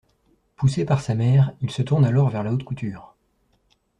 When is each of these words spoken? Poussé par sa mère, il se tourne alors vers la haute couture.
Poussé 0.55 0.83
par 0.83 0.99
sa 1.01 1.13
mère, 1.13 1.53
il 1.61 1.69
se 1.69 1.83
tourne 1.83 2.05
alors 2.05 2.29
vers 2.31 2.41
la 2.41 2.51
haute 2.51 2.63
couture. 2.63 3.13